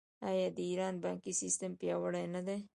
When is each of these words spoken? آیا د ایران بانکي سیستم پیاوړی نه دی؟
آیا 0.29 0.47
د 0.57 0.59
ایران 0.69 0.95
بانکي 1.03 1.33
سیستم 1.41 1.71
پیاوړی 1.79 2.25
نه 2.35 2.41
دی؟ 2.47 2.57